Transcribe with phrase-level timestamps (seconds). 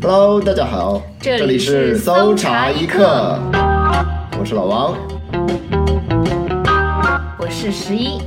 [0.00, 3.38] Hello，大家好，这里里是是搜搜查一刻，
[4.40, 4.96] 我是老王。
[7.38, 8.18] 我是十一，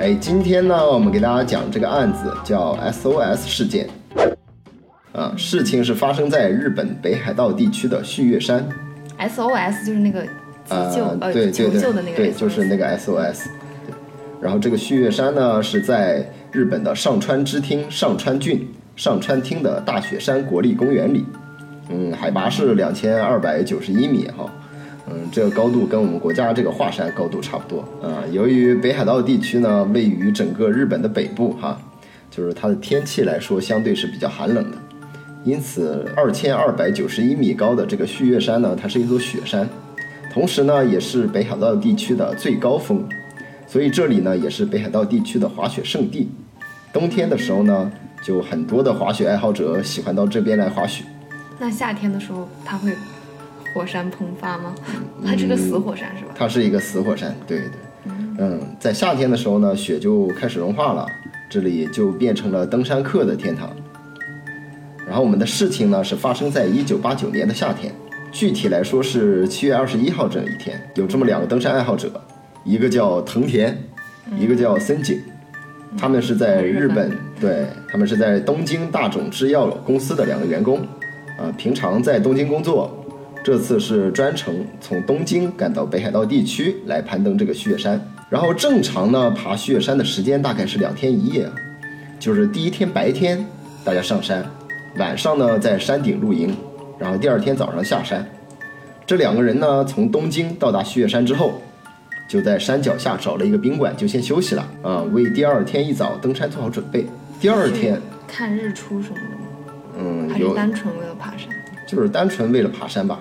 [0.00, 3.86] 哎，今天呢，我们给大家讲这个案子叫 SOS 事件。
[5.12, 8.66] 啊，事情是发生在日本北海道地区的旭月山。
[9.18, 13.48] SOS 就是那个急救、啊，呃对对对，求救的那个对，就是那个 SOS。
[14.40, 18.66] 然后这个旭月山呢是在日本的上川支厅上川郡
[18.96, 21.24] 上川町的大雪山国立公园里，
[21.90, 24.50] 嗯，海拔是两千二百九十一米哈，
[25.08, 28.24] 嗯，这个高度跟我们国家这个华山高度差不多啊。
[28.32, 31.80] 由于北海道地区呢位于整个日本的北部哈，
[32.30, 34.76] 就是它的天气来说相对是比较寒冷的。
[35.42, 39.66] 因此，二千二百九十一米高的这个旭月山呢，它是一座雪山，
[40.32, 43.02] 同时呢，也是北海道地区的最高峰，
[43.70, 46.28] 所以这里呢，也是北海道地区的滑雪圣地。
[46.92, 51.04] 冬天的时候呢，就很多的滑雪爱好者喜欢到这边来滑雪。
[51.56, 52.92] 那夏天的时候它会
[53.72, 54.74] 火山喷发吗？
[55.24, 56.32] 它是个死火山是吧？
[56.34, 61.06] 它是一个死火山，对对，嗯，在夏天的时候呢，雪就开始融化了，
[61.48, 63.70] 这里就变成了登山客的天堂。
[65.06, 67.94] 然后我们的事情呢是发生在一九八九年的夏天，
[68.32, 72.10] 具体来说是七月二十一号这一天，有这么两个登山爱好者，
[72.64, 73.76] 一个叫藤田，
[74.38, 75.18] 一个叫森井，
[75.98, 80.78] 他们是在日本，对他们是在东京大冢制药公司的两个员工，
[81.38, 83.04] 啊、平常在东京工作，
[83.42, 88.00] 这次是专程从东京赶到北海道地区来攀登这个旭月山。
[88.28, 91.48] 然后正常呢，爬旭月山的时间大概是两天一夜，
[92.18, 93.44] 就是第一天白天
[93.82, 94.44] 大家上山，
[94.98, 96.54] 晚上呢在山顶露营，
[96.98, 98.24] 然后第二天早上下山。
[99.04, 101.60] 这两个人呢，从东京到达旭月山之后，
[102.30, 107.04] 就在山脚下找了一个宾馆，就先休息了啊，为第二天一早登山做好准备。
[107.40, 109.74] 第二天，看日出什么的吗？
[109.98, 111.48] 嗯，还是有单纯为了爬山？
[111.88, 113.18] 就是单纯为了爬山吧。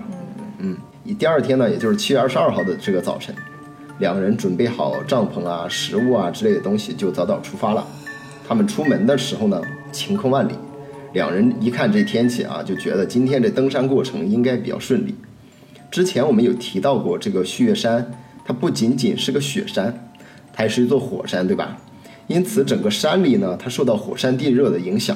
[0.59, 0.77] 嗯，
[1.17, 3.33] 第二天呢，也就是七月二十二号的这个早晨，
[3.97, 7.83] 两个人准备好帐篷啊、食物啊之类的东西，就早早出发了。
[8.47, 9.59] 他们出门的时候呢，
[9.91, 10.53] 晴空万里，
[11.13, 15.15] 两人一看这天气啊，就觉得今天这登山过程应该比较顺利。
[15.89, 18.07] 之前我们有提到过，这个旭月山
[18.49, 19.93] 它不仅仅是个雪山，
[20.51, 21.77] 它还是一座火山，对吧？
[22.25, 25.15] 因此，整个山里呢，它受到火山地热的影响，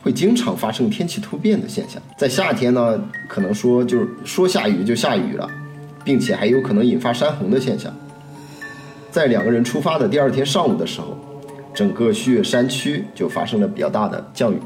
[0.00, 2.00] 会经常发生天气突变的现象。
[2.16, 2.98] 在夏天呢，
[3.28, 5.46] 可能说就是说下雨就下雨了，
[6.02, 7.94] 并且还有可能引发山洪的现象。
[9.10, 11.18] 在两个人出发的第二天上午的时候，
[11.74, 14.58] 整个旭月山区就发生了比较大的降雨，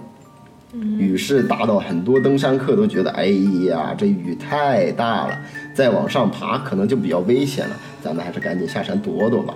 [1.00, 3.26] 雨势大到很多登山客都觉得，哎
[3.68, 5.36] 呀，这雨太大了，
[5.74, 9.54] 再往上爬可能就比较危险了，咱们还是赶紧下山躲躲吧。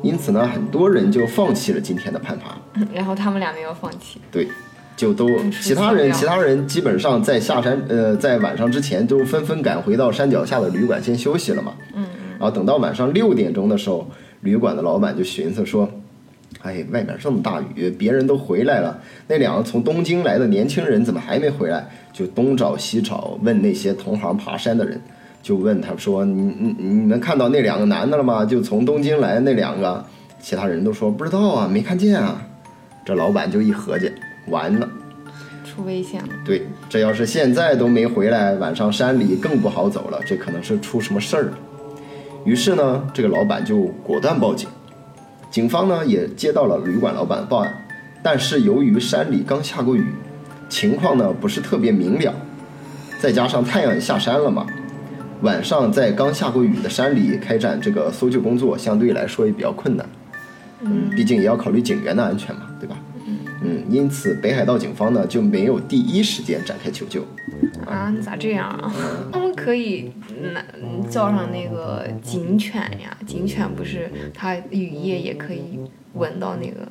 [0.00, 2.56] 因此呢，很多人就放弃了今天的攀爬。
[2.94, 4.18] 然后他们俩没有放弃。
[4.32, 4.48] 对，
[4.96, 11.74] 就都嗯其他人，其他人基本上在下山，呃，在晚上之前都纷纷赶回到山脚下的旅馆先休息了嘛。
[11.94, 12.06] 嗯。
[12.38, 14.08] 然后等到晚上六点钟的时候，
[14.40, 15.90] 旅馆的老板就寻思说
[16.62, 25.00] ：“哎，外面这么大雨，别人都回来了，那两个从东京来的年轻人怎么还没回来？”就东找西找，问那些同行爬山的人，
[25.48, 28.44] 就问他说：“你你你们看到那两个男的了吗？
[28.44, 30.04] 就从东京来的那两个。”
[30.42, 32.42] 其他人都说不知道啊，没看见啊。
[33.02, 34.12] 这老板就一合计，
[34.48, 34.86] 完了。
[35.64, 41.52] 出危险了，对，这要是现在都没回来，晚上山里更不好走了，这可能是出什么事儿了。
[42.44, 44.68] 于是呢，这个老板就果断报警。
[45.50, 47.74] 警方呢也接到了旅馆老板的报案，
[48.22, 50.04] 但是由于山里刚下过雨，
[50.68, 52.34] 情况呢不是特别明了，
[53.18, 54.66] 再加上太阳也下山了嘛，
[55.42, 60.06] 晚上在刚下过雨的山里开展这个搜救工作，相对来说也比较困难。
[60.80, 62.96] 嗯，毕竟也要考虑警员的安全嘛，对吧？
[63.60, 67.22] 嗯，因此北海道警方呢就没有第一时间展开求救。
[67.84, 68.92] 啊，你咋这样啊？
[69.32, 70.12] 他们可以
[70.52, 70.64] 拿
[71.10, 75.80] 叫上那个警犬呀，警犬不是它雨夜也可以
[76.14, 76.86] 闻到那个，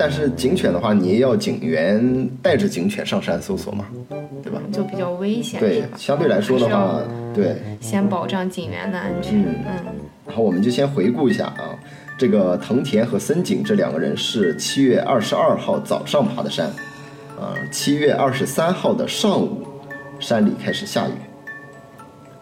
[0.00, 3.84] 但是警犬的话，你也要警员带着警犬上山搜索嘛，
[4.42, 4.58] 对吧？
[4.72, 5.84] 就比较危险，对？
[5.98, 7.02] 相对来说的话，
[7.34, 7.54] 对。
[7.82, 9.42] 先保障警员的安全。
[9.42, 9.72] 嗯嗯
[10.26, 11.76] 然后我们就先回顾一下啊，
[12.16, 16.66] 这个藤田和森井这两个人是七月二十二号早上爬的山，
[17.38, 19.66] 啊，七月二十三号的上午，
[20.18, 21.12] 山里开始下雨。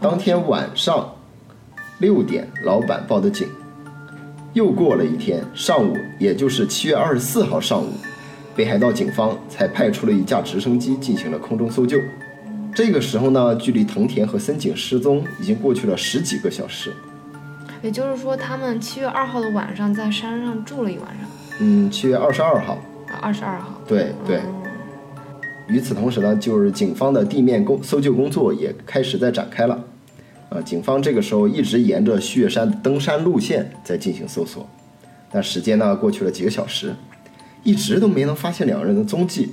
[0.01, 1.13] 当天晚上
[1.99, 3.49] 六点，老板报的警。
[4.55, 7.93] 又过了一天，上午，也就是七月二十四号上午，
[8.57, 12.01] 北海道警方才派出了一架直升机进行了空中搜救。
[12.75, 16.93] 这个时候呢，距离藤田和森井失踪已经过去了十几个小时。
[17.83, 21.29] 也就是说，他们七月二号的晚上在山上住了一晚上。
[21.61, 22.75] 嗯，七月二十二号。
[23.07, 23.81] 啊，二十二号。
[23.87, 24.41] 对对。
[25.69, 29.79] 与此同时呢，就是警方的地面工搜救工作也开始在展开了。
[30.49, 34.67] 啊，警方这个时候一直沿着旭月山登山路线在进行搜索，
[35.31, 36.95] 但时间呢过去了几个小时，
[37.63, 39.51] 一直都没能发现两个人的踪迹。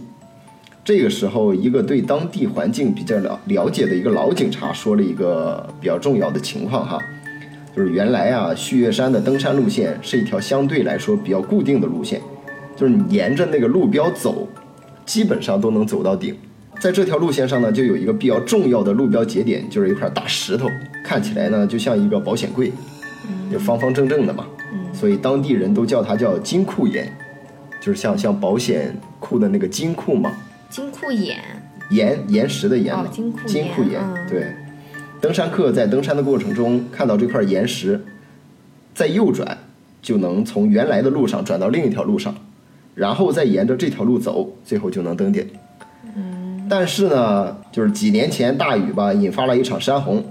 [0.84, 7.00] 这个时候，一个对当地环境比较了了解的一个老警察说了一个比较重要的情况哈，
[7.76, 12.22] 就是原来啊，旭月山的登山路线是一条相对来说比较固定的路线，
[12.76, 14.48] 就是你沿着那个路标走。
[15.06, 16.36] 基本上都能走到顶，
[16.80, 20.70] 在这条路线上呢，就有一个比较重要的路标节点，就是一块大石头，
[21.04, 22.72] 看起来呢就像一个保险柜，
[23.52, 24.46] 就方方正正的嘛，
[24.94, 27.12] 所以当地人都叫它叫金库岩，
[27.82, 30.32] 就是像像保险库的那个金库嘛。
[30.70, 31.38] 金库岩。
[31.92, 32.94] 岩岩石的岩。
[32.94, 34.02] 哦，金库金库岩。
[34.30, 34.54] 对，
[35.22, 38.04] 登山客在登山的过程中看到这块岩石，
[38.94, 39.58] 再右转
[40.02, 42.36] 就能从原来的路上转到另一条路上。
[42.96, 45.46] 然后再沿着这条路走，最后就能登顶。
[46.70, 50.24] 但是呢，就是几年前大雨吧，引发了一场山洪，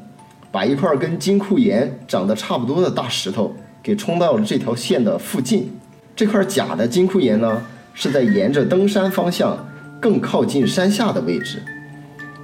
[0.50, 5.70] 把一块跟金库岩长得差不多的大石头给冲到了这条线的附近。
[6.16, 9.56] 这块假的金库岩呢，是在沿着登山方向
[10.00, 11.62] 更靠近山下的位置。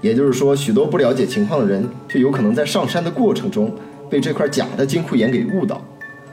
[0.00, 3.72] 也就是说，许多不了解情况的人就有可能在上山的过程中
[4.08, 5.80] 被这块假的金库岩给误导，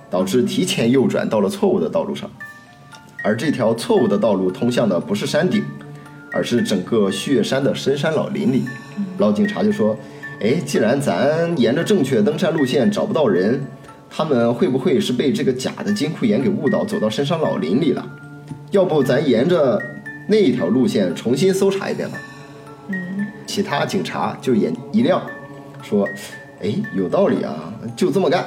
[0.09, 2.29] 导致提前右转到了错误的道路上。
[3.23, 5.63] 而这条错误的道路通向的不是山顶，
[6.31, 8.65] 而是整个旭月山的深山老林里。
[9.17, 9.97] 老警察就说
[10.41, 13.61] ：“哎，既然咱沿着正确登山路线找不到人，
[14.09, 18.05] 他们会不会是被这个假的金库岩给误导，走到深山老林里了？
[18.71, 19.81] 要不咱沿着
[20.27, 22.17] 那一条路线重新搜查一遍吧？”
[22.89, 25.21] 嗯，其他警察就眼一亮，
[25.81, 26.07] 说
[26.61, 28.45] ：“哎，有道理啊，就这么干。”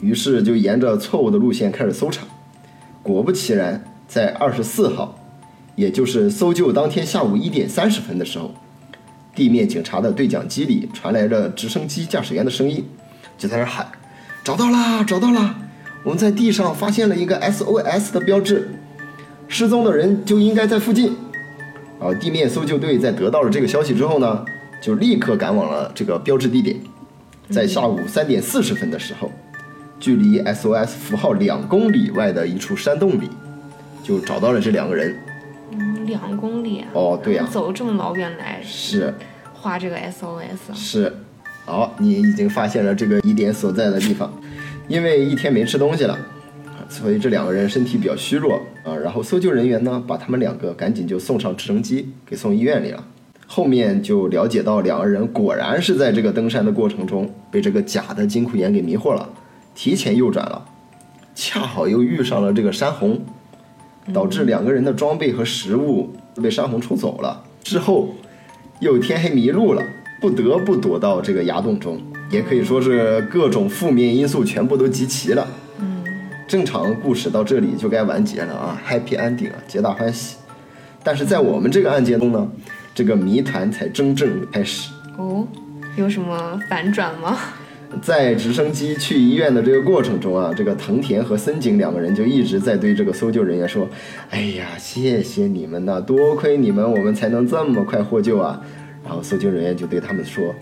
[0.00, 2.22] 于是就沿着错误的路线开始搜查。
[3.02, 3.82] 果不其然。
[4.08, 5.18] 在二十四号，
[5.74, 8.54] 也就是搜救当天下午一点三十分的时候，
[9.34, 12.84] 地面警察的对讲机里传来了直升机驾驶员的声音，
[13.38, 13.90] 就在那喊
[14.44, 15.56] ：“找到啦，找到啦！
[16.04, 18.70] 我们在地上发现了一个 SOS 的标志，
[19.48, 21.16] 失踪的人就应该在附近。”
[21.98, 24.44] 然后地面搜救队在得到了这个消息之后呢，
[24.82, 26.76] 就立刻赶往了这个标志地点，
[27.48, 29.30] 在下午三点四十分的时候，
[30.00, 33.30] 距离 SOS 符号两公里外的一处山洞里。
[34.02, 35.16] 就找到了这两个人，
[35.72, 39.12] 嗯，两公里哦，对呀，走这么老远来是
[39.54, 41.12] 画这个 SOS 是，
[41.64, 44.32] 好，你已经发现了这个疑点所在的地方，
[44.88, 46.18] 因为一天没吃东西了，
[46.88, 48.94] 所以这两个人身体比较虚弱啊。
[48.94, 53.04] 然后搜救人员呢，把他们两个赶紧就送上直升机，给送医院里了。
[53.46, 59.28] 后面就了解到两个人果然是在这个登山的过程中被这个假的金库岩给迷惑了，
[59.74, 60.64] 提前右转了，
[61.34, 63.20] 恰好又遇上了这个山洪。
[64.12, 66.10] 导致两个人的装备和食物
[66.42, 68.14] 被山洪冲走了，之后
[68.80, 69.82] 又天黑迷路了，
[70.20, 72.00] 不得不躲到这个崖洞中，
[72.30, 75.46] 也可以说是各种负面因素全部都集齐了。
[75.78, 76.02] 嗯，
[76.48, 80.36] 正常故事到这里就该完结了啊，Happy Ending 啊，皆大欢喜。
[81.04, 82.48] 但是在我们这个案件中呢，
[82.94, 84.90] 这个谜团才真正开始。
[85.18, 85.46] 哦，
[85.96, 87.38] 有什么反转吗？
[88.00, 93.88] 在直升机去医院的这个过程中啊，这个藤田和森井两个人就一直在对这个搜救人员说
[94.30, 98.60] ：“哎呀，谢谢你们呐，多亏你们，我们才能这么快获救啊。”
[99.04, 100.54] 然后搜救人员就对他们说：“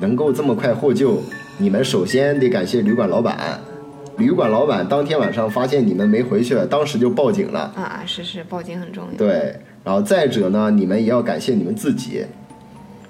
[0.00, 1.20] 能够这么快获救，
[1.58, 3.60] 你们首先得感谢旅馆老板。
[4.16, 7.60] 旅馆老板当天晚上发现你们没回去，当时就报警了。
[7.76, 9.18] 啊，是是，报警很重要。
[9.18, 12.24] 对，然后再者呢，你们也要感谢你们自己。”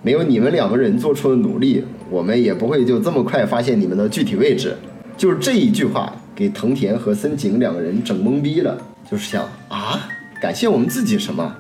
[0.03, 4.75] 没有你们两个人做出的努力，我们也不会就这么快发现你们的具体位置。
[5.17, 8.79] 就是这一句话，给藤田和森井两个人整懵逼了。
[9.11, 10.09] 就是想啊，
[10.41, 11.55] 感谢我们自己什么？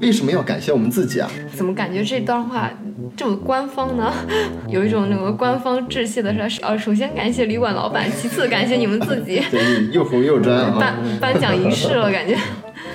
[0.00, 1.30] 为什么要感谢我们自己啊？
[1.54, 2.70] 怎么感觉这段话
[3.16, 4.12] 这么官方呢？
[4.68, 9.42] 有一种那个官方致谢的说，呃，首先感谢旅馆老板，其次感谢你们自己。
[9.50, 10.76] 对，又红又专啊！
[10.78, 12.36] 颁颁奖仪式了，感觉。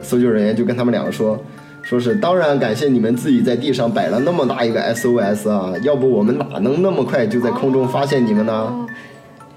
[0.02, 1.44] 搜救人员就跟他们两个说。
[1.84, 8.88] 说是当然感谢你们自己在地上摆了那么大一个 SOS 啊，要不我们哪能那么快就在空中发现你们呢？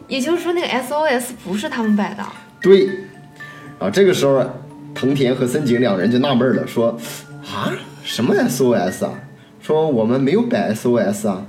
[0.08, 2.22] 也就是说那个 SOS 不是他们摆的。
[2.60, 2.90] 对。
[3.78, 4.44] 啊，这个时候
[4.94, 6.98] 藤田和森井两人就纳闷了，说
[7.44, 9.12] 啊什么 SOS 啊？
[9.62, 11.46] 说我们没有摆 SOS 啊。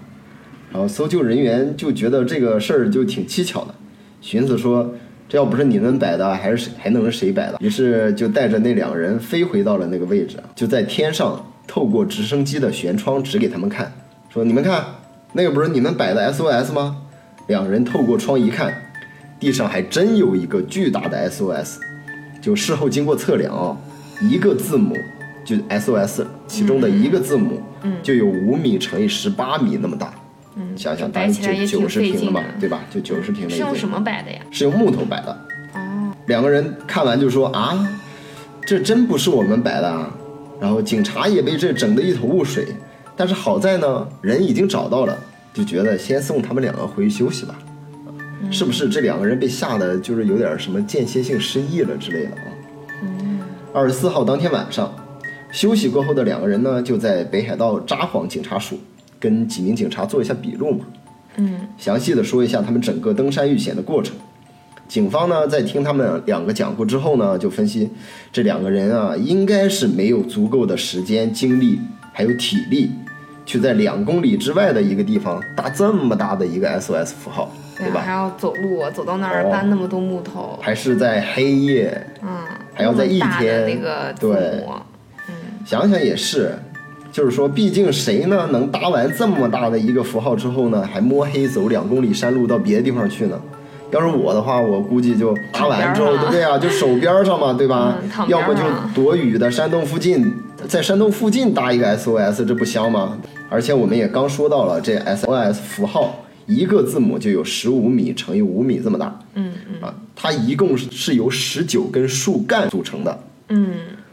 [0.71, 3.73] 然后搜救人员就觉得这个事儿就挺蹊跷的，
[4.21, 4.93] 寻思说。
[5.29, 7.57] 这要不是你们摆的，还是谁还能是谁摆的？
[7.59, 13.91] 于是就带着那两人飞回到了那个位置，就在天上透过直升机的舷窗指给他们看，
[14.29, 14.85] 说：“你们看，
[15.33, 16.97] 那个不是你们摆的 SOS 吗？”
[17.47, 18.73] 两人透过窗一看，
[19.39, 21.77] 地上还真有一个巨大的 SOS，
[22.41, 23.77] 就事后经过测量啊，
[24.21, 24.95] 一个字母
[25.45, 30.13] 就 SOS 其中的一个字母，嗯就有五米乘以十八米那么大。
[30.57, 32.81] 嗯，想想，摆起来九九十平了嘛对吧？
[32.89, 34.39] 就九十平的是用什么摆的呀？
[34.51, 35.31] 是用木头摆的。
[35.75, 37.87] 哦，两个人看完就说啊，
[38.65, 40.11] 这真不是我们摆的啊。
[40.59, 42.65] 然后警察也被这整得一头雾水，
[43.15, 45.15] 但是好在呢，人已经找到了，
[45.53, 47.55] 就觉得先送他们两个回去休息吧。
[48.49, 52.49] 是不是这两个人被吓得就是有点什么间歇性失忆了之类的啊？
[53.73, 54.91] 二十四号当天晚上，
[55.51, 58.79] 休息过后的两个人呢，就在北海道札幌警察署
[59.19, 60.85] 跟几名警察做一下笔录嘛。
[61.39, 64.15] 嗯详细的说一下他们整个登山遇险的过程。
[64.87, 67.89] 警方呢，在听他们两个讲过之后呢，就分析
[68.31, 71.79] 这两个人啊，应该是没有足够的时间、精力
[72.13, 72.89] 还有体力，
[73.45, 78.11] 去在两公里之外的一个地方搭这么大的一个 SOS 符号，对对啊，还？
[78.13, 82.29] 要走路，走到那儿哦搬那么多木头，还是在黑夜，嗯，
[82.73, 84.63] 还要在一天那个对
[85.27, 86.57] 嗯，想想也是，
[87.17, 93.41] 就是说，毕竟谁呢能搭完这么大的一个符号之后呢，还摸黑走两公里山路到别的地方去呢？
[93.89, 97.97] 要是我的话，我估计就搭完之后，对啊，就手边儿上嘛，对吧？
[98.03, 98.61] 嗯要么就
[98.93, 100.31] 躲雨的山洞附近，
[100.67, 103.17] 在山洞附近搭一个 SOS，这不香吗？
[103.49, 113.19] 而且我们也刚说到了，这 SOS 符号一个字母就有十五米乘以五米这么大，嗯嗯啊，它一共是是由十九根树干组成的。
[113.49, 113.69] 嗯，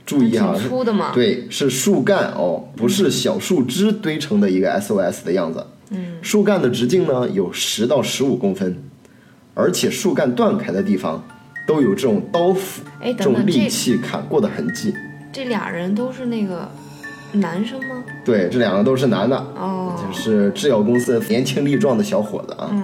[0.07, 5.67] 注意啊，粗的嘛，对，是树干哦，不是小树枝堆成的一个 SOS 的样子。
[5.91, 8.77] 嗯，树干的直径呢有十到十五公分，
[9.55, 11.23] 而且树干断开的地方
[11.67, 14.95] 都有这种刀斧、哎，这种等等，这利器砍过的痕迹。
[15.33, 16.71] 这俩人都是那个
[17.33, 18.03] 男生吗？
[18.25, 22.69] 对，这两个都是男的，哦，就是制药公司年轻力壮的小伙子啊。
[22.71, 22.83] 嗯，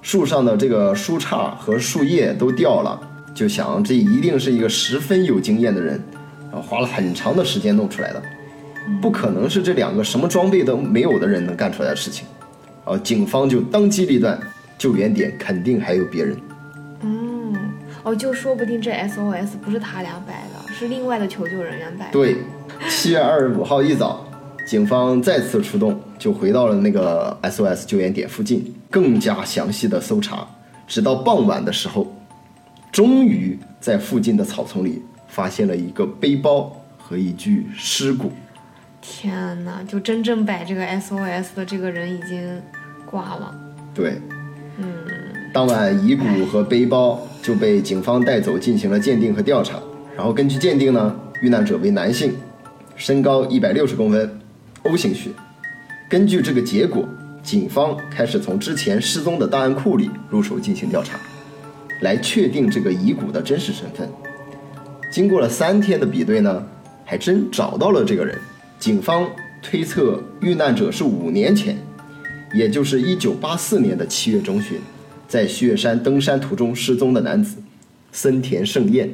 [0.00, 3.00] 树上的这个树杈和树叶都掉了，
[3.34, 6.00] 就想这一定是一个十分有经验的人，
[6.52, 8.22] 然后花了很长的时间弄出来的，
[9.00, 12.26] 不可能是这两个什么装备都没有的人能干出来的事情。
[12.84, 14.38] 然后警方就当机立断，
[14.76, 16.36] 救援点肯定还有别人。
[17.00, 17.56] 嗯，
[18.02, 22.12] 哦，就说不定这 SOS 不是他俩摆的，是另外的求救人员摆的。
[22.12, 22.36] 对，
[22.90, 24.26] 七月二十五号一早，
[24.66, 30.46] 警方再次出动，就回到了那个 SOS 救援点附近，更加详细的搜查。
[30.86, 32.14] 直到傍晚的时候，
[32.90, 35.00] 终于在附近的草丛里
[35.32, 38.30] 发现了一个背包和一具尸骨。
[39.00, 42.60] 天哪，就真正摆这个 SOS 的这个人已经
[43.06, 43.54] 挂了。
[43.94, 44.20] 对，
[44.76, 44.86] 嗯，
[45.54, 49.78] 当晚遗骨和背包就被警方带走进行了鉴定和调查。
[50.14, 52.34] 然后根据鉴定呢，遇难者为男性，
[52.94, 54.38] 身高一百六十公分
[54.82, 55.30] ，O 型血。
[56.10, 57.08] 根据这个结果，
[57.42, 61.18] 警方开始从之前失踪的档案库里入手进行调查，
[62.02, 64.06] 来确定这个遗骨的真实身份。
[65.12, 66.66] 经过了三天的比对呢，
[67.04, 68.34] 还真找到了这个人。
[68.78, 69.28] 警方
[69.60, 71.76] 推测遇难者是五年前，
[72.54, 74.80] 也就是一九八四年的七月中旬，
[75.28, 77.62] 在旭岳山登山途中失踪的男子
[78.10, 79.10] 森田胜彦。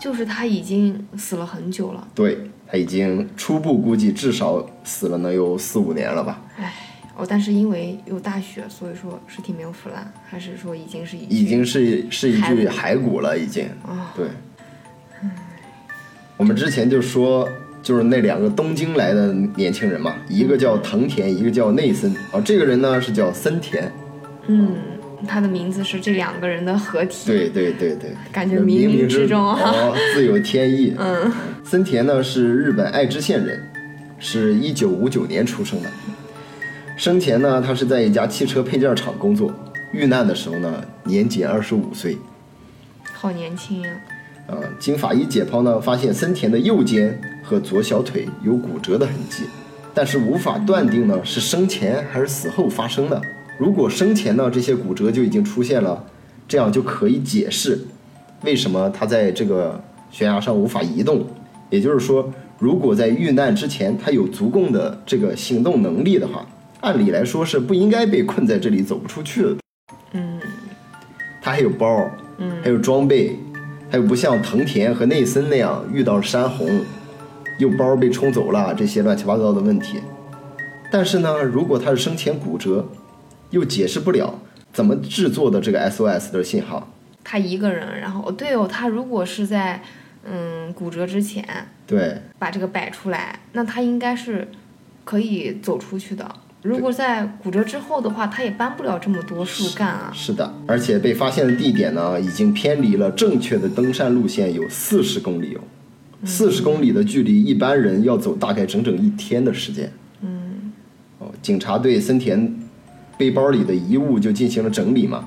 [0.00, 2.08] 就是他已经死了很久了。
[2.14, 6.72] 对他已经初步估计至少死了能有四五年了吧，唉，
[7.14, 13.66] 哦，但是因为有大雪，所以说尸体没有腐烂，还是说已经是已经是是一具骸骨了，已经。
[13.86, 14.26] 哦对，
[16.36, 17.48] 我们之前就说，
[17.82, 22.12] 就是那两个东京来的年轻人嘛，一个叫藤田，一个叫内森。
[22.32, 23.92] 啊，这个人呢是叫森田。
[24.48, 24.74] 嗯，
[25.28, 27.26] 他的名字是这两个人的合体。
[27.26, 30.94] 对对对对，感觉冥冥冥之中啊哦，自有天意。
[30.98, 31.32] 嗯，
[31.64, 33.62] 森田呢是日本爱知县人，
[34.18, 35.88] 是一九五九年出生的。
[36.96, 39.52] 生前呢，他是在一家汽车配件厂工作。
[39.92, 42.18] 遇难的时候呢，年仅二十五岁。
[43.12, 43.90] 好年轻呀、
[44.52, 49.44] 呃，经法医解剖呢，发现森田的右肩和左小腿有骨折的痕迹，
[49.94, 53.18] 但是无法断定呢是生前还是死后发生的。
[53.58, 56.04] 如果生前呢这些骨折就已经出现了，
[56.46, 57.78] 这样就可以解释
[58.44, 61.24] 为什么他在这个悬崖上无法移动。
[61.70, 66.44] 也就是说，如果在遇难之前他有足够的这个行动能力的话，
[66.82, 69.56] 按理来说是不应该被困在这里走不出去的。
[70.12, 70.38] 嗯
[71.40, 73.36] 他还有包，嗯，还有装备，
[73.92, 76.66] 还有不像藤田和内森那样遇到山洪，
[77.58, 80.00] 又包被冲走了这些乱七八糟的问题。
[80.90, 82.88] 但是呢，如果他是生前骨折，
[83.50, 84.38] 又解释不了
[84.72, 86.90] 怎么制作的这个 SOS 的信号。
[87.22, 89.82] 他一个人，然后对哦，他如果是在
[90.24, 91.46] 嗯骨折之前
[91.86, 94.48] 对把这个摆出来，那他应该是
[95.04, 96.30] 可以走出去的。
[96.62, 100.12] 如果在骨折之后的话，他也搬不了这么多树干啊。
[100.14, 105.60] 是的，而且被发现的地点呢，已经偏离了正确的登山路线有四十公里哦，
[106.24, 109.92] 四十公里的距离，一般人要走大概整整一天的时间。
[110.20, 110.72] 嗯，
[111.18, 112.54] 哦，警察对森田
[113.18, 115.24] 背包里的遗物就进行了整理嘛，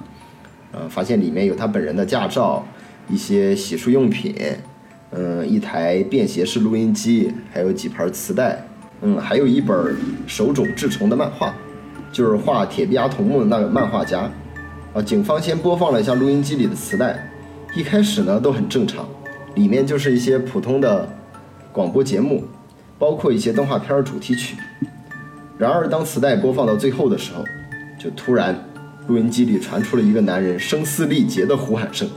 [0.71, 2.65] 呃，发现里面有他本人的驾照、
[3.09, 4.33] 一些洗漱用品，
[5.11, 8.65] 嗯、一台便携式录音机，还有几盘磁带，
[9.05, 9.95] 嗯，还有一本
[10.25, 11.53] 手冢治虫的漫画，
[12.11, 14.27] 就是画铁臂阿童木的那个漫画家。
[14.95, 17.31] 啊，警方先播放了一下录音机里的磁带，
[17.75, 19.07] 一开始呢都很正常，
[19.53, 21.07] 里面就是一些普通的
[21.71, 22.43] 广播节目，
[22.97, 24.57] 包括一些动画片主题曲。
[25.55, 27.43] 然而，当磁带播放到最后的时候，
[27.99, 28.59] 就突然，
[29.05, 32.09] 录音机里传出了一个男人声嘶力竭的呼喊声，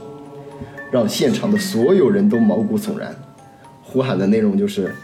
[0.89, 3.13] 让现场的所有人都毛骨悚然。
[3.83, 4.95] 呼喊的内容就是：“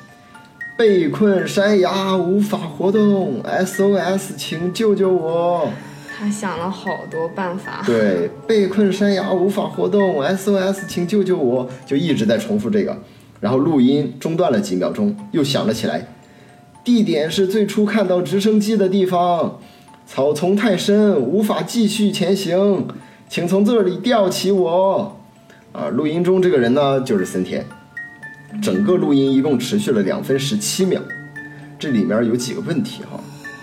[0.77, 5.69] 被困山崖，无法活动，SOS，请救救我！”
[6.17, 7.81] 他想了好多办法。
[7.85, 11.69] 对，被困山崖无法活动，SOS，请救救我！
[11.85, 12.97] 就一直在重复这个，
[13.39, 16.07] 然后录音中断了几秒钟，又响了起来。
[16.83, 19.59] 地点是最初看到直升机的地方，
[20.05, 22.87] 草丛太深，无法继续前行，
[23.29, 25.17] 请从这里吊起我。
[25.71, 27.65] 啊，录音中这个人呢，就是森田。
[28.61, 31.01] 整个录音一共持续了两分十七秒，
[31.77, 33.19] 这里面有几个问题哈，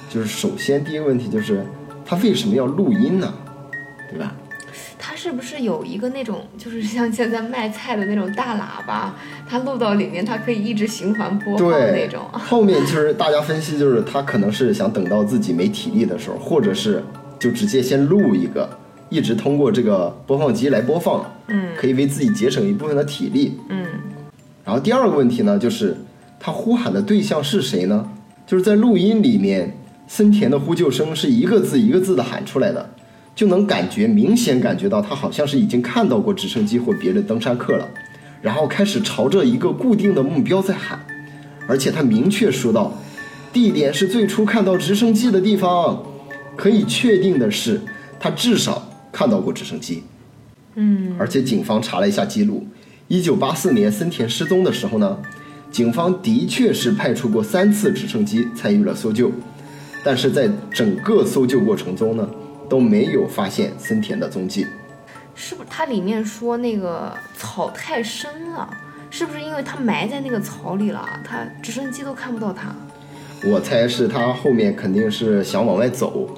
[0.08, 1.64] 就是首先第一个问题就是
[2.04, 3.32] 他为什么要录音呢？
[4.10, 4.34] 对吧？
[4.98, 9.14] 他是不是有一个那种，就是像现在卖菜的那种大喇叭，
[9.48, 12.20] 他录到里面，他可以一直循环播放那对种。
[12.32, 17.02] 后面就是大家分析，就是他可能是想等到自己没体力的时候，或者是
[17.38, 18.68] 就直接先录一个，
[19.08, 23.58] 一直通过这个播放机来播放，嗯可以为自己节省一部分的体力。
[23.70, 23.84] 嗯
[24.64, 25.96] 然后第二个问题呢，就是
[26.38, 28.10] 他呼喊的对象是谁呢？
[28.46, 29.76] 就是在录音里面，
[30.06, 32.90] 森田的呼救声是一个字一个字的喊出来的，
[33.34, 37.88] 就能感觉明显感觉到他好像是已经看到过直升机或别的登山客了，
[38.40, 41.00] 然后开始朝着一个固定的目标在喊，
[41.66, 42.92] 而且他明确说到，
[43.52, 46.02] 地点是最初看到直升机的地方，
[46.56, 47.80] 可以确定的是，
[48.20, 50.02] 他至少看到过直升机。
[50.74, 52.66] 嗯而且警方查了一下记录，
[53.08, 55.18] 一九八四年森田失踪的时候呢，
[55.70, 59.30] 警方的确是派出过三次直升机参与了搜救，
[60.04, 62.28] 但是在整个搜救过程中呢，
[62.68, 64.66] 都没有发现森田的踪迹。
[65.34, 68.68] 是不是它里面说那个草太深了？
[69.10, 72.74] 是不是因为它埋在那个草里了，它直升机都看不到它？
[73.44, 76.28] 我猜是他后面肯定是想往外走，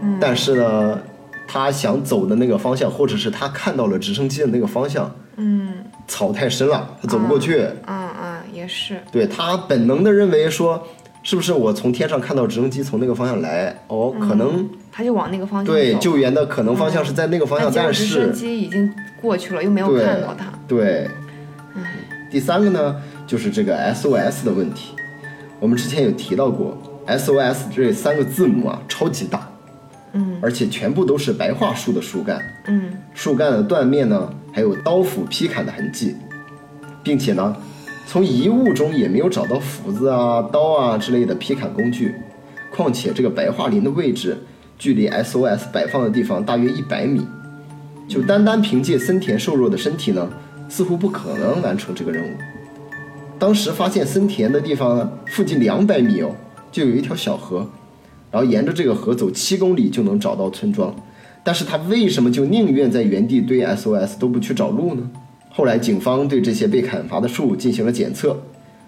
[0.00, 1.00] 嗯但是呢，
[1.46, 5.74] 他想走的那个方向，或者是他看到了直升机的那个方向，嗯
[6.06, 7.60] 草太深了，他走不过去。
[7.86, 9.00] 嗯嗯，也是。
[9.10, 10.86] 对他本能的认为说，
[11.22, 13.74] 是不是我从天上看到直升机从那个方向来？
[13.88, 20.46] 哦，可能他就往那个方向对救援的可能方向是在那个方向，但但结果直升机已经过去了，又没有看到他。
[20.68, 21.08] 对，
[22.30, 24.94] 第三个呢，就是这个 SOS 的问题。
[25.60, 26.76] 我们之前有提到过
[27.06, 29.48] ，SOS 这三个字母啊，超级大，
[30.14, 36.16] 嗯而且全部都是白桦树的树干，嗯树干的断面呢，还有刀斧劈砍的痕迹，
[37.02, 37.56] 并且呢，
[38.06, 42.14] 从遗物中也没有找到斧子啊、刀啊之类的劈砍工具。
[42.70, 44.36] 况且这个白桦林的位置
[44.76, 47.24] 距离 SOS 摆放的地方大约一百米，
[48.08, 50.28] 就单单凭借森田瘦弱的身体呢，
[50.68, 52.30] 似乎不可能完成这个任务。
[53.38, 56.34] 当时发现森田的地方呢，附近两百米哦，
[56.72, 57.68] 就有一条小河，
[58.34, 60.92] 然后沿着这个河走七公里就能找到村庄。
[61.44, 65.08] 但是他为什么就宁愿在原地堆 SOS 都不去找路呢？
[65.50, 68.36] 后来警方对这些被砍伐的树进行了检测，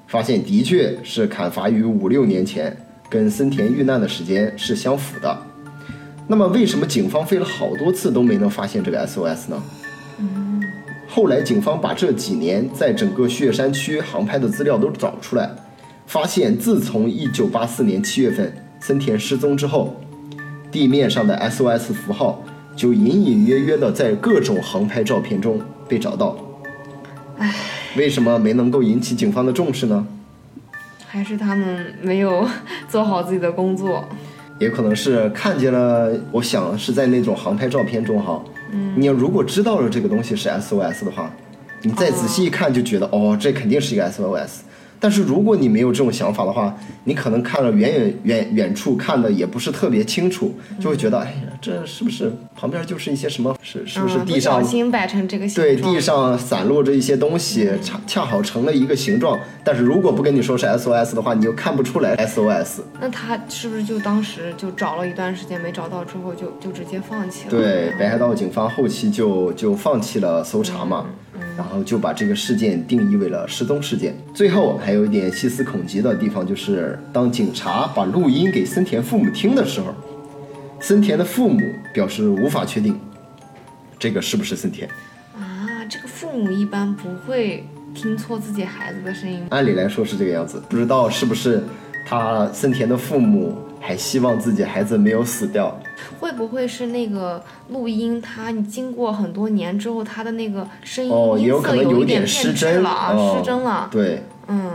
[0.09, 2.77] 发现的确是砍伐于五六年前，
[3.09, 5.39] 跟森田遇难的时间是相符的。
[6.27, 9.63] 那么为什么警方费了好多次都没能发现这个 SOS 呢？
[11.07, 15.49] 后来警方把这几年在整个雪山区航拍的资料都找出来，
[16.05, 20.01] 发现自从1984年7月份森田失踪之后，
[20.71, 22.43] 地面上的 SOS 符号
[22.75, 26.37] 就隐隐约约的在各种航拍照片中被找到。
[27.39, 27.53] 唉，
[27.97, 30.07] 为什么没能够引起警方的重视呢？
[31.07, 32.47] 还是他们没有
[32.89, 34.05] 做好自己的工作。
[34.59, 41.31] 也可能是看见了，我想是在那种航拍照片中哈，嗯，你要如果知道了这个东西是 SOS 的话，
[41.83, 44.61] 你再仔细一看就觉得哦这肯定是一个 SOS。
[44.99, 53.57] 但是如果你没有这种想法的话，你可能看了远远远远处看的也不是特别清楚，就会觉得，哎呀，这是不是旁边就是一些什么？
[53.63, 59.39] 是是不是嗯地上不小心摆成这个形对，地上散落着一些东西，恰恰好成了一个形状。
[59.65, 62.81] 但是如果不跟你说是 SOS 的话，你又看不出来 SOS。
[63.01, 67.51] 那他是不是就当时就找了一段时间没找到之后就就直接放弃了？
[67.51, 71.07] 对，北海道警方后期就就放弃了搜查嘛，
[71.57, 74.15] 然后就把这个事件定义为了失踪事件。
[74.35, 79.95] 最后还有一点细思恐极的地方，就是当警察把录音给森田父母听的时候，
[80.81, 81.61] 森田的父母
[81.95, 82.99] 表示无法确定
[83.99, 84.89] 这个是不是森田。
[85.35, 89.47] 啊，这个父母一般不会听错自己孩子的声音。
[89.51, 91.63] 按理来说是这个样子，不知道是不是
[92.07, 95.79] 他森田的父母还希望自己孩子没有死掉。
[96.19, 98.21] 会不会是那个录音？
[98.21, 103.89] 它你经过很多年之后，它的那个声音哦，也音色有可能有点失真了失真了。
[103.91, 104.71] 对，嗯，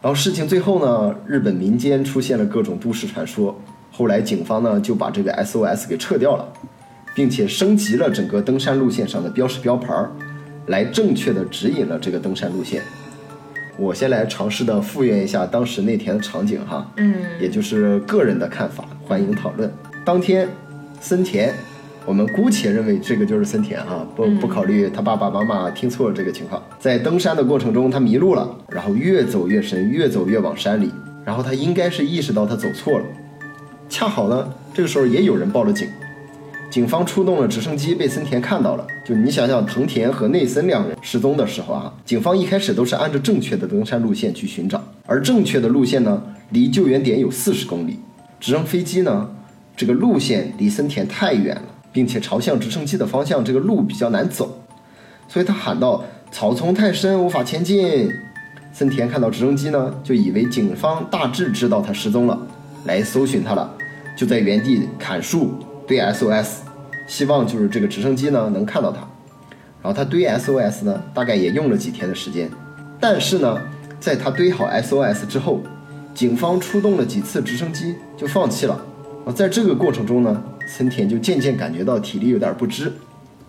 [0.00, 3.58] 然后事情最后呢，日本民间出现了各种都市传说，
[3.90, 6.46] 后来警方呢就把这个 SOS 给撤掉了，
[7.14, 10.10] 并且升级了整个登山路线上的标识标牌儿，
[10.66, 12.82] 来正确的指引了这个登山路线。
[13.78, 19.72] 我先来尝试的复原一下当时那天的场景哈，嗯，也就是个人的看法，欢迎讨论。
[20.04, 20.48] 当天，
[21.00, 21.54] 森田，
[22.04, 26.60] 我们姑且认为这个就是森田啊，不不考虑他爸爸妈妈听错了这个情况。
[26.80, 30.90] 在登山的过程中，他迷路了，然后越走越深，越走越往山里，
[31.24, 33.04] 然后他应该是意识到他走错了。
[33.88, 35.88] 恰好呢，这个时候也有人报了警，
[36.70, 38.86] 警方出动了直升机，被森田看到了。
[39.04, 47.98] 就你想想，藤田和内森两人失踪的时候啊，警方一开始都是按照正确的登山路线去寻找，而正确的路线呢，离救援点有四十公里。
[48.38, 49.30] 直升飞机呢，
[49.76, 54.62] 这个路线离森田太远了，并且朝向直升机的方向，这个路比较难走，
[55.26, 58.12] 所以他喊道：“草丛太深，无法前进。”
[58.70, 62.38] 森田看到直升机呢，就以为警方大致知道他失踪了，
[62.84, 63.74] 来搜寻他了，
[64.14, 65.54] 就在原地砍树
[65.88, 66.58] 堆 SOS，
[67.08, 68.98] 希望就是这个直升机呢能看到他。
[69.82, 72.50] 然后他堆 SOS 呢，大概也用了几天的时间，
[73.00, 73.58] 但是呢，
[73.98, 75.62] 在他堆好 SOS 之后，
[76.14, 78.84] 警方出动了几次直升机就放弃了。
[79.24, 82.92] 啊，在这个过程中呢，森田就渐渐感觉到体力有点不支，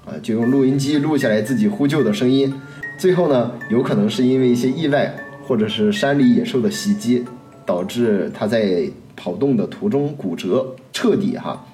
[0.06, 2.54] 啊，就用录音机录下来自己呼救的声音。
[2.98, 5.14] 最后呢，有可能是因为一些意外
[5.46, 7.26] 或者是山里野兽的袭击，
[7.66, 8.84] 导致他在
[9.16, 11.66] 跑动的途中骨折，彻底哈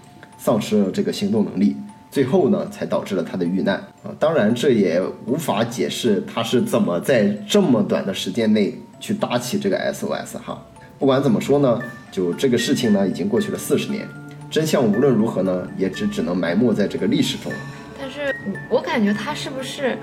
[0.46, 1.76] 丧失了这个行动能力。
[2.12, 4.14] 最后呢，才导致了他的遇难啊。
[4.20, 10.64] 当然，这也无法解释他是怎么在这么短的时间内去搭起这个 SOS 哈。
[11.00, 11.82] 不管怎么说呢，
[12.12, 14.08] 就这个事情呢，已经过去了四十年，
[14.52, 17.52] 真相无论如何呢，也只只能埋没在这个历史中。
[18.00, 18.34] 但是
[18.70, 19.98] 我感觉他是不是，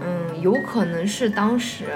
[0.00, 1.86] 嗯，有可能是当时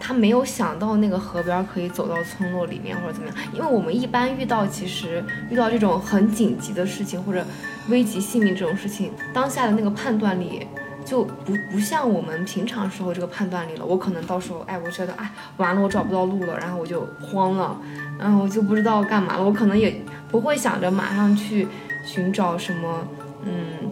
[0.00, 7.44] 他没有想到那个河边可以走到村落里面或者怎么样，因为我们一般遇到其实遇到这种很紧急的事情或者
[7.88, 10.66] 危及性命这种事情，当下的那个判断力。
[11.02, 17.76] 就不不像我们平常时候这个判断力了，我可能到时候，哎，我觉得，哎，完了，我找不到路了，然后我就慌了，
[18.18, 21.66] 然后我就不知道干嘛了，我可能也不会想着马上去
[22.04, 23.08] 寻找什么，
[23.44, 23.90] 嗯，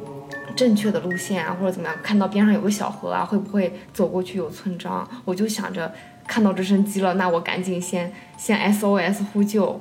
[0.58, 5.08] 正确的路线啊，或者怎么样，看到边上有个小河啊，会不会走过去有村庄？
[5.24, 5.94] 我就想着
[6.26, 9.80] 看到直升机了，那我赶紧先先 SOS 呼救。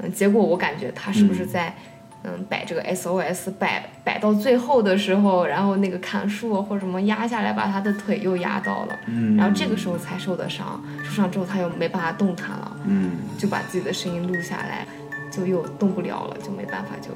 [0.00, 1.72] 嗯，结果我感觉他是不是在
[2.24, 14.84] 嗯摆这个 SOS 摆摆到最后的时候，然后那个砍树或者什么压下来，把他的腿又压到了，嗯然后这个时候才受的伤，受伤之后他又没办法动弹了，嗯，就把自己的声音录下来，
[15.30, 17.10] 就又动不了了，就没办法就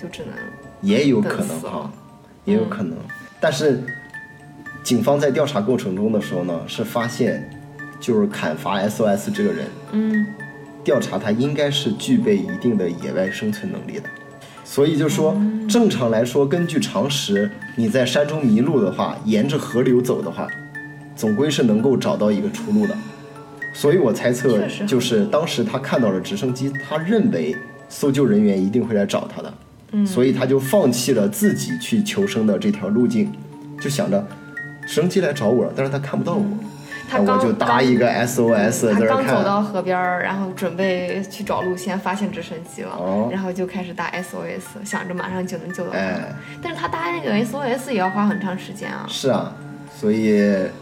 [0.00, 0.32] 就只能
[0.80, 1.92] 也有可能哈等死了，
[2.44, 2.96] 也有可能。
[3.40, 3.82] 但是
[4.82, 7.48] 警方在调查过程中的时候呢，是发现
[8.00, 10.26] 就是砍伐 SOS 这个人，嗯
[10.82, 14.04] 调查他应该是具备一定的野外生存能力的。
[14.64, 15.36] 所以就说，
[15.68, 20.48] 正常来说，根据常识，你在山中迷路的话，沿着河流走的话，
[21.16, 22.96] 总归是能够找到一个出路的。
[23.74, 27.54] 所以我猜测，就是当时他看到了直升机，他认为
[27.88, 29.52] 搜救人员一定会来找他的，
[29.92, 33.32] 嗯所以他就放弃了自己去求生的这条路径，
[33.80, 34.24] 就想着
[34.86, 36.44] 直升机来找我了，但是他看不到我，
[37.08, 39.06] 他就搭一个 SOS 在。
[39.06, 45.98] 刚走到河边儿，然后准备去找路线，发现直升机了，哦然后就开始打 SOS，想着马上就能救到他。
[45.98, 49.06] 哎但是他搭那个 SOS 也要花很长时间啊。
[49.08, 49.52] 是啊，
[49.98, 50.40] 所以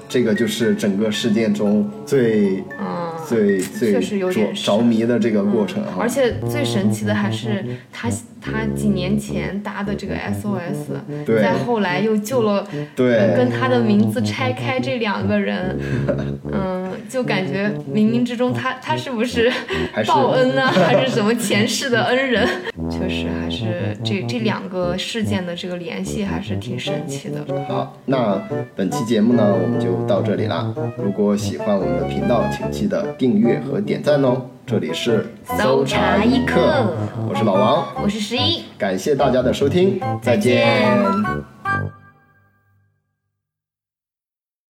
[0.08, 2.86] 这个就是整个事件中最嗯，
[3.28, 5.98] 最最确实有点着着迷的这个过程哈。
[6.00, 8.08] 而且最神奇的还是他
[8.40, 15.78] 他几年前搭的这个 SOS，对再后来又救了对跟他的名字拆开这两个人，
[16.52, 19.52] 嗯，就感觉冥冥之中他他是不是
[20.06, 22.48] 报恩呢，还是什么前世的恩人？
[22.90, 27.44] 确实还是这这两个事件的这个联系还是挺神奇的。
[27.68, 28.40] 好，那
[28.74, 30.74] 本期节目呢，我们就到这里啦。
[30.96, 34.42] 如果喜欢我们的频道，请记得订阅和点赞哦。
[34.66, 36.94] 这里是搜查一刻
[37.27, 40.87] 我是老王，我是十一，感谢大家的收听，再见